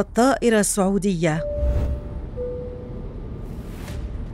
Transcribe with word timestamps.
الطائرة 0.00 0.60
السعودية. 0.60 1.44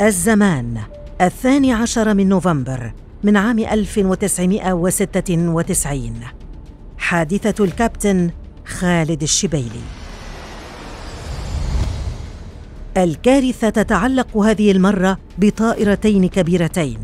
الزمان 0.00 0.78
الثاني 1.20 1.72
عشر 1.72 2.14
من 2.14 2.28
نوفمبر 2.28 2.92
من 3.22 3.36
عام 3.36 3.58
1996 3.58 6.20
حادثة 6.98 7.64
الكابتن 7.64 8.30
خالد 8.66 9.22
الشبيلي. 9.22 9.82
الكارثة 12.96 13.68
تتعلق 13.68 14.36
هذه 14.36 14.70
المرة 14.70 15.18
بطائرتين 15.38 16.28
كبيرتين. 16.28 16.98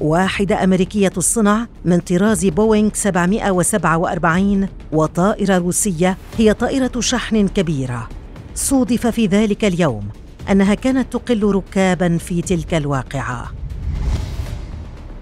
واحدة 0.00 0.64
أمريكية 0.64 1.12
الصنع 1.16 1.66
من 1.84 1.98
طراز 1.98 2.46
بوينغ 2.46 2.90
747 2.94 4.68
وطائرة 4.92 5.58
روسية 5.58 6.16
هي 6.38 6.54
طائرة 6.54 7.00
شحن 7.00 7.48
كبيرة. 7.48 8.08
صودف 8.54 9.06
في 9.06 9.26
ذلك 9.26 9.64
اليوم 9.64 10.08
أنها 10.50 10.74
كانت 10.74 11.12
تقل 11.12 11.44
ركابا 11.44 12.18
في 12.18 12.42
تلك 12.42 12.74
الواقعة. 12.74 13.52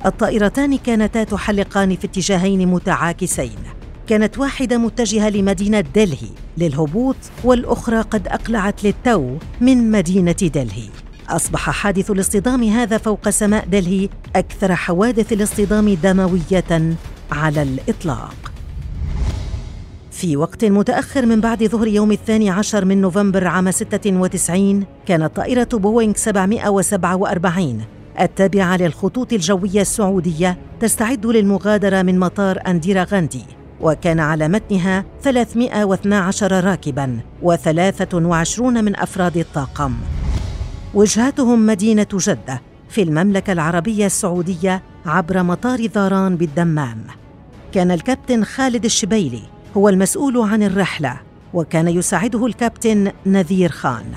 الطائرتان 0.06 0.78
كانتا 0.78 1.24
تحلقان 1.24 1.96
في 1.96 2.06
اتجاهين 2.06 2.68
متعاكسين. 2.68 3.58
كانت 4.06 4.38
واحدة 4.38 4.78
متجهة 4.78 5.28
لمدينة 5.30 5.80
دلهي 5.80 6.30
للهبوط 6.58 7.16
والأخرى 7.44 8.00
قد 8.00 8.28
أقلعت 8.28 8.84
للتو 8.84 9.36
من 9.60 9.90
مدينة 9.90 10.32
دلهي. 10.32 10.88
أصبح 11.32 11.70
حادث 11.70 12.10
الاصطدام 12.10 12.62
هذا 12.64 12.98
فوق 12.98 13.28
سماء 13.28 13.66
دلهي 13.66 14.08
أكثر 14.36 14.74
حوادث 14.74 15.32
الاصطدام 15.32 15.94
دموية 15.94 16.94
على 17.32 17.62
الإطلاق. 17.62 18.34
في 20.10 20.36
وقت 20.36 20.64
متأخر 20.64 21.26
من 21.26 21.40
بعد 21.40 21.64
ظهر 21.64 21.86
يوم 21.86 22.12
الثاني 22.12 22.50
عشر 22.50 22.84
من 22.84 23.00
نوفمبر 23.00 23.46
عام 23.46 23.70
96 23.70 24.84
كانت 25.06 25.36
طائرة 25.36 25.68
بوينغ 25.72 26.14
747 26.16 27.84
التابعة 28.20 28.76
للخطوط 28.76 29.32
الجوية 29.32 29.80
السعودية 29.80 30.58
تستعد 30.80 31.26
للمغادرة 31.26 32.02
من 32.02 32.18
مطار 32.18 32.58
أنديرا 32.66 33.04
غاندي 33.04 33.44
وكان 33.80 34.20
على 34.20 34.48
متنها 34.48 35.04
312 35.22 36.64
راكباً 36.64 37.20
و23 37.42 38.60
من 38.60 38.96
أفراد 38.96 39.36
الطاقم. 39.36 39.94
وجهتهم 40.94 41.66
مدينة 41.66 42.06
جدة 42.14 42.62
في 42.88 43.02
المملكة 43.02 43.52
العربية 43.52 44.06
السعودية 44.06 44.82
عبر 45.06 45.42
مطار 45.42 45.86
ذاران 45.86 46.36
بالدمام. 46.36 47.04
كان 47.72 47.90
الكابتن 47.90 48.44
خالد 48.44 48.84
الشبيلي 48.84 49.42
هو 49.76 49.88
المسؤول 49.88 50.38
عن 50.38 50.62
الرحلة 50.62 51.20
وكان 51.54 51.88
يساعده 51.88 52.46
الكابتن 52.46 53.12
نذير 53.26 53.70
خان. 53.70 54.12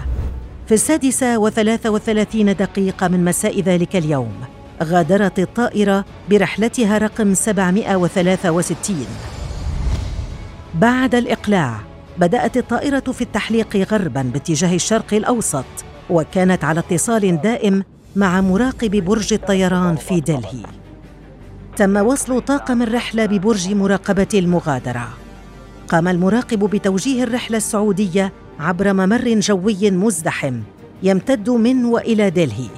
في 0.68 0.74
السادسة 0.74 1.38
وثلاثة 1.38 1.90
وثلاثين 1.90 2.56
دقيقة 2.56 3.08
من 3.08 3.26
مساء 3.26 3.62
ذلك 3.62 3.96
اليوم 3.96 4.34
غادرت 4.84 5.40
الطائرة 5.40 6.06
برحلتها 6.30 6.98
رقم 6.98 7.34
763 7.34 9.06
بعد 10.76 11.16
الإقلاع 11.16 11.80
بدأت 12.18 12.58
الطائرة 12.58 13.00
في 13.00 13.22
التحليق 13.22 13.76
غرباً 13.92 14.22
باتجاه 14.22 14.76
الشرق 14.76 15.14
الأوسط 15.14 15.66
وكانت 16.10 16.64
على 16.64 16.80
اتصال 16.80 17.42
دائم 17.42 17.84
مع 18.16 18.42
مراقب 18.42 19.06
برج 19.06 19.34
الطيران 19.34 19.96
في 19.96 20.20
دلهي. 20.20 20.66
تم 21.78 21.98
وصل 21.98 22.42
طاقم 22.42 22.82
الرحلة 22.82 23.26
ببرج 23.26 23.74
مراقبة 23.74 24.28
المغادرة. 24.34 25.08
قام 25.88 26.08
المراقب 26.08 26.60
بتوجيه 26.60 27.24
الرحلة 27.24 27.58
السعودية 27.58 28.32
عبر 28.60 28.94
ممر 28.94 29.40
جوي 29.40 29.92
مزدحم 29.92 30.60
يمتد 31.04 31.50
من 31.50 31.86
وإلى 31.86 32.30
دلهي. 32.30 32.70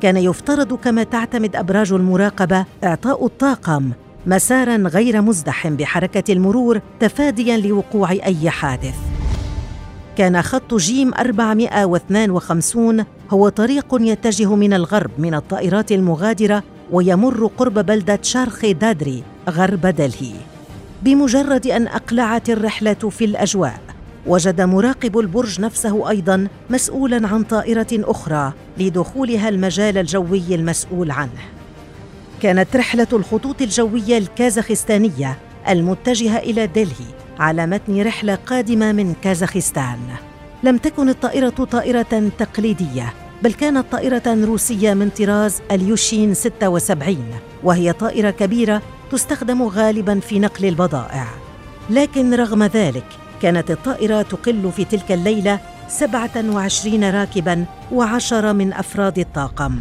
كان 0.00 0.16
يفترض 0.16 0.74
كما 0.74 1.02
تعتمد 1.02 1.56
أبراج 1.56 1.92
المراقبة 1.92 2.64
إعطاء 2.84 3.26
الطاقم 3.26 3.90
مسارا 4.26 4.76
غير 4.76 5.22
مزدحم 5.22 5.76
بحركة 5.76 6.32
المرور 6.32 6.80
تفاديا 7.00 7.56
لوقوع 7.56 8.10
أي 8.10 8.50
حادث. 8.50 9.17
كان 10.18 10.42
خط 10.42 10.74
جيم 10.74 11.14
452 11.14 13.04
هو 13.30 13.48
طريق 13.48 13.86
يتجه 14.00 14.54
من 14.54 14.72
الغرب 14.72 15.10
من 15.18 15.34
الطائرات 15.34 15.92
المغادرة 15.92 16.62
ويمر 16.90 17.46
قرب 17.46 17.74
بلدة 17.74 18.18
شارخ 18.22 18.66
دادري 18.66 19.22
غرب 19.48 19.86
دلهي. 19.86 20.32
بمجرد 21.02 21.66
أن 21.66 21.86
أقلعت 21.86 22.50
الرحلة 22.50 22.94
في 22.94 23.24
الأجواء 23.24 23.80
وجد 24.26 24.60
مراقب 24.60 25.18
البرج 25.18 25.60
نفسه 25.60 26.10
أيضا 26.10 26.48
مسؤولا 26.70 27.28
عن 27.28 27.42
طائرة 27.42 27.86
أخرى 27.92 28.52
لدخولها 28.78 29.48
المجال 29.48 29.98
الجوي 29.98 30.54
المسؤول 30.54 31.10
عنه. 31.10 31.42
كانت 32.42 32.76
رحلة 32.76 33.08
الخطوط 33.12 33.62
الجوية 33.62 34.18
الكازاخستانية 34.18 35.38
المتجهة 35.68 36.38
إلى 36.38 36.66
دلهي 36.66 37.27
على 37.38 37.66
متن 37.66 38.02
رحلة 38.02 38.34
قادمة 38.34 38.92
من 38.92 39.14
كازاخستان. 39.22 39.98
لم 40.62 40.76
تكن 40.76 41.08
الطائرة 41.08 41.48
طائرة 41.48 42.30
تقليدية 42.38 43.12
بل 43.42 43.52
كانت 43.52 43.92
طائرة 43.92 44.44
روسية 44.44 44.94
من 44.94 45.08
طراز 45.10 45.62
اليوشين 45.72 46.34
76 46.34 47.26
وهي 47.62 47.92
طائرة 47.92 48.30
كبيرة 48.30 48.82
تستخدم 49.10 49.62
غالبا 49.62 50.20
في 50.20 50.38
نقل 50.38 50.64
البضائع. 50.64 51.26
لكن 51.90 52.34
رغم 52.34 52.64
ذلك 52.64 53.06
كانت 53.42 53.70
الطائرة 53.70 54.22
تقل 54.22 54.72
في 54.76 54.84
تلك 54.84 55.12
الليلة 55.12 55.60
27 55.88 57.10
راكبا 57.10 57.64
وعشرة 57.92 58.52
من 58.52 58.72
أفراد 58.72 59.18
الطاقم. 59.18 59.78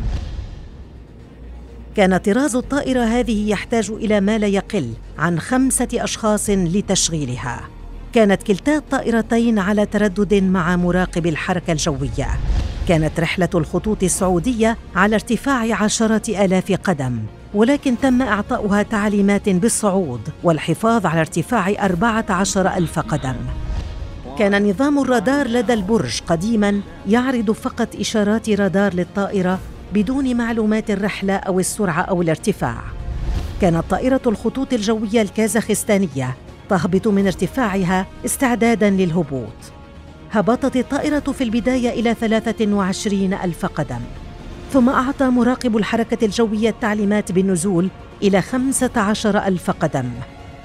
كان 1.97 2.17
طراز 2.17 2.55
الطائرة 2.55 3.03
هذه 3.03 3.49
يحتاج 3.49 3.89
إلى 3.89 4.21
ما 4.21 4.37
لا 4.37 4.47
يقل 4.47 4.93
عن 5.17 5.39
خمسة 5.39 5.87
أشخاص 5.93 6.49
لتشغيلها. 6.49 7.61
كانت 8.13 8.43
كلتا 8.43 8.75
الطائرتين 8.77 9.59
على 9.59 9.85
تردد 9.85 10.33
مع 10.33 10.75
مراقب 10.75 11.27
الحركة 11.27 11.71
الجوية. 11.71 12.27
كانت 12.87 13.19
رحلة 13.19 13.49
الخطوط 13.55 14.03
السعودية 14.03 14.77
على 14.95 15.15
ارتفاع 15.15 15.83
عشرة 15.83 16.45
آلاف 16.45 16.71
قدم 16.71 17.19
ولكن 17.53 17.95
تم 18.01 18.21
إعطاؤها 18.21 18.83
تعليمات 18.83 19.49
بالصعود 19.49 20.21
والحفاظ 20.43 21.05
على 21.05 21.19
ارتفاع 21.19 21.85
أربعة 21.85 22.25
عشر 22.29 22.67
ألف 22.67 22.99
قدم. 22.99 23.35
كان 24.39 24.69
نظام 24.69 24.99
الرادار 24.99 25.47
لدى 25.47 25.73
البرج 25.73 26.21
قديما 26.27 26.81
يعرض 27.07 27.51
فقط 27.51 27.95
إشارات 27.95 28.49
رادار 28.49 28.93
للطائرة 28.93 29.59
بدون 29.93 30.37
معلومات 30.37 30.91
الرحلة 30.91 31.35
أو 31.35 31.59
السرعة 31.59 32.01
أو 32.01 32.21
الارتفاع. 32.21 32.81
كانت 33.61 33.83
طائرة 33.89 34.21
الخطوط 34.27 34.73
الجوية 34.73 35.21
الكازاخستانية 35.21 36.35
تهبط 36.69 37.07
من 37.07 37.25
ارتفاعها 37.25 38.05
استعدادا 38.25 38.89
للهبوط. 38.89 39.53
هبطت 40.31 40.75
الطائرة 40.75 41.19
في 41.19 41.43
البداية 41.43 41.89
إلى 41.89 42.13
23 42.13 43.33
ألف 43.33 43.65
قدم. 43.65 44.01
ثم 44.73 44.89
أعطى 44.89 45.25
مراقب 45.25 45.77
الحركة 45.77 46.25
الجوية 46.25 46.69
التعليمات 46.69 47.31
بالنزول 47.31 47.89
إلى 48.23 48.41
15 48.41 49.37
ألف 49.37 49.71
قدم. 49.71 50.09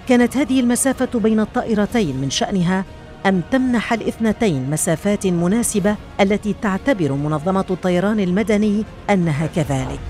كانت 0.08 0.36
هذه 0.36 0.60
المسافة 0.60 1.18
بين 1.18 1.40
الطائرتين 1.40 2.16
من 2.16 2.30
شأنها 2.30 2.84
أن 3.26 3.42
تمنح 3.50 3.92
الاثنتين 3.92 4.70
مسافات 4.70 5.26
مناسبة 5.26 5.96
التي 6.20 6.54
تعتبر 6.62 7.12
منظمة 7.12 7.64
الطيران 7.70 8.20
المدني 8.20 8.84
أنها 9.10 9.46
كذلك؟ 9.46 10.00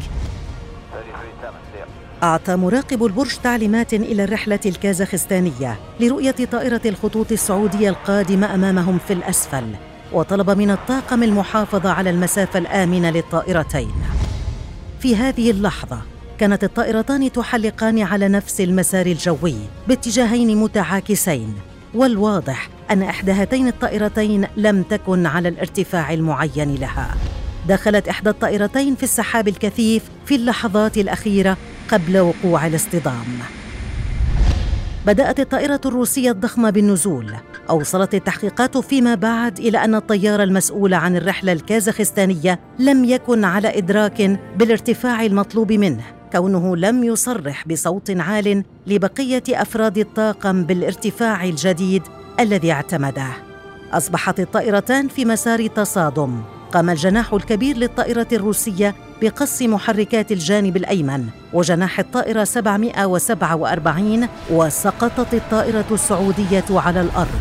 أعطى 2.23 2.57
مراقب 2.57 3.05
البرج 3.05 3.37
تعليمات 3.43 3.95
إلى 3.95 4.25
الرحلة 4.25 4.61
الكازاخستانية 4.67 5.79
لرؤية 6.01 6.35
طائرة 6.53 6.81
الخطوط 6.87 7.33
السعودية 7.33 7.89
القادمة 7.89 8.55
أمامهم 8.55 8.99
في 8.99 9.13
الأسفل 9.13 9.65
وطلب 10.13 10.51
من 10.51 10.71
الطاقم 10.71 11.23
المحافظة 11.23 11.91
على 11.91 12.11
المسافة 12.11 12.59
الآمنة 12.59 13.11
للطائرتين. 13.11 13.93
في 15.01 15.17
هذه 15.17 15.51
اللحظة 15.51 15.99
كانت 16.39 16.65
الطائرتان 16.65 17.33
تحلقان 17.33 18.03
على 18.03 18.29
نفس 18.29 18.61
المسار 18.61 19.07
الجوي 19.07 19.57
باتجاهين 19.89 20.57
متعاكسين 20.57 21.55
والواضح 21.95 22.69
أن 22.91 23.03
إحدى 23.03 23.33
هاتين 23.33 23.69
الطائرتين 23.69 24.47
لم 24.57 24.83
تكن 24.83 25.27
على 25.27 25.49
الارتفاع 25.49 26.13
المعين 26.13 26.75
لها. 26.75 27.15
دخلت 27.69 28.09
إحدى 28.09 28.31
الطائرتين 28.31 28.95
في 28.95 29.03
السحاب 29.03 29.49
الكثيف 29.49 30.03
في 30.27 30.35
اللحظات 30.35 30.99
الأخيرة 30.99 31.57
قبل 31.91 32.19
وقوع 32.19 32.67
الاصطدام. 32.67 33.39
بدأت 35.07 35.41
الطائرة 35.41 35.81
الروسية 35.87 36.31
الضخمة 36.31 36.71
بالنزول. 36.71 37.35
أوصلت 37.71 38.15
التحقيقات 38.15 38.79
فيما 38.79 39.15
بعد 39.15 39.59
إلى 39.59 39.85
أن 39.85 39.95
الطيار 39.95 40.43
المسؤول 40.43 40.95
عن 40.95 41.17
الرحلة 41.17 41.53
الكازاخستانية 41.53 42.61
لم 42.79 43.05
يكن 43.05 43.45
على 43.45 43.79
إدراك 43.79 44.41
بالارتفاع 44.57 45.25
المطلوب 45.25 45.73
منه. 45.73 46.22
كونه 46.33 46.77
لم 46.77 47.05
يصرح 47.05 47.69
بصوت 47.69 48.11
عال 48.11 48.65
لبقية 48.87 49.43
أفراد 49.51 49.99
الطاقم 49.99 50.65
بالارتفاع 50.65 51.45
الجديد 51.45 52.03
الذي 52.41 52.73
اعتمده. 52.73 53.29
أصبحت 53.93 54.41
الطائرتان 54.41 55.09
في 55.09 55.25
مسار 55.25 55.67
تصادم. 55.67 56.43
قام 56.73 56.91
الجناح 56.91 57.33
الكبير 57.33 57.77
للطائرة 57.77 58.27
الروسية 58.33 58.95
بقص 59.23 59.63
محركات 59.63 60.33
الجانب 60.33 60.77
الأيمن 60.77 61.27
وجناح 61.53 61.99
الطائرة 61.99 62.45
747 62.45 64.29
وسقطت 64.51 65.35
الطائرة 65.35 65.87
السعودية 65.91 66.65
على 66.71 67.01
الأرض. 67.01 67.41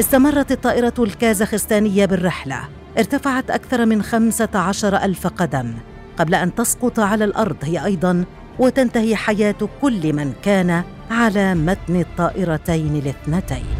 استمرت 0.00 0.52
الطائرة 0.52 0.94
الكازاخستانية 0.98 2.06
بالرحلة. 2.06 2.60
ارتفعت 2.98 3.50
أكثر 3.50 3.86
من 3.86 4.02
خمسة 4.02 4.48
عشر 4.54 4.96
ألف 4.96 5.26
قدم. 5.26 5.74
قبل 6.18 6.34
أن 6.34 6.54
تسقط 6.54 7.00
على 7.00 7.24
الأرض 7.24 7.56
هي 7.62 7.84
أيضاً 7.84 8.24
وتنتهي 8.58 9.16
حياة 9.16 9.68
كل 9.82 10.12
من 10.12 10.32
كان 10.42 10.82
على 11.10 11.54
متن 11.54 12.00
الطائرتين 12.00 12.96
الاثنتين. 12.96 13.77